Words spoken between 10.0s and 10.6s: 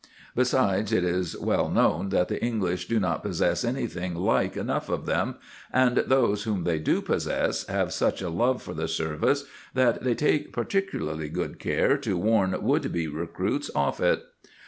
they take